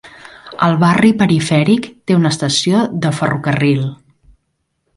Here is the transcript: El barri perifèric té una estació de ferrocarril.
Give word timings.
El 0.67 0.71
barri 0.83 1.11
perifèric 1.19 1.85
té 2.09 2.17
una 2.21 2.31
estació 2.37 2.81
de 3.05 3.13
ferrocarril. 3.19 3.85